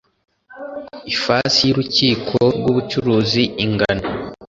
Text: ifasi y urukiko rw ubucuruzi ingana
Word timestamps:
ifasi 1.13 1.59
y 1.65 1.71
urukiko 1.73 2.37
rw 2.57 2.65
ubucuruzi 2.71 3.43
ingana 3.63 4.05